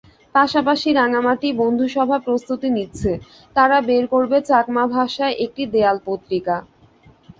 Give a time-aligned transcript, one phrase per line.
[0.35, 3.11] পাশাপাশি রাঙামাটি বন্ধুসভা প্রস্তুতি নিচ্ছে,
[3.55, 6.55] তারা বের করবে চাকমা ভাষায় একটি দেয়াল পত্রিকা।